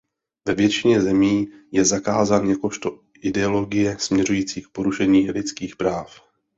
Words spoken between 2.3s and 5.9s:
jakožto ideologie směřující k porušování lidských